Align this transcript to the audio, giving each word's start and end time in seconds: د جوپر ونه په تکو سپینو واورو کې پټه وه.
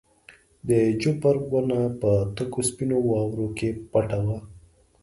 د 0.69 0.71
جوپر 1.01 1.35
ونه 1.51 1.79
په 2.01 2.11
تکو 2.35 2.61
سپینو 2.69 2.97
واورو 3.07 3.47
کې 3.57 3.69
پټه 3.91 4.19
وه. 4.25 4.37